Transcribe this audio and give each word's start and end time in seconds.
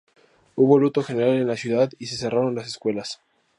Hubo 0.55 0.79
luto 0.79 1.03
general 1.03 1.35
en 1.35 1.45
la 1.45 1.55
ciudad 1.55 1.91
y 1.99 2.07
se 2.07 2.17
cerraron 2.17 2.55
las 2.55 2.65
escuelas. 2.65 3.21